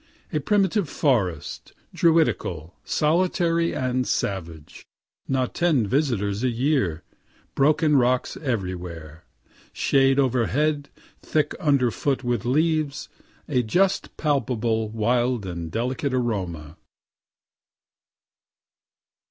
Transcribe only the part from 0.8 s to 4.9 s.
forest, druidical, solitary and savage